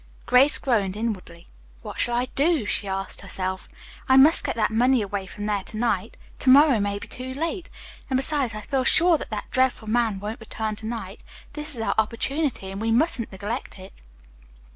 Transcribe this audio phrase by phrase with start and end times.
[0.25, 1.45] Grace groaned inwardly.
[1.83, 3.67] "What shall I do?" she asked herself.
[4.09, 6.17] "I must get that money away from there to night.
[6.39, 7.69] To morrow may be too late,
[8.09, 11.21] and besides I feel sure that that dreadful man won't return to night.
[11.53, 13.93] This is our opportunity and we mustn't neglect it."